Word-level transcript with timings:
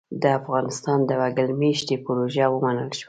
د 0.21 0.23
افغانستان 0.39 0.99
د 1.05 1.11
وګړ 1.21 1.49
مېشتۍ 1.61 1.95
پروژه 2.05 2.45
ومنل 2.49 2.89
شوه. 2.97 2.99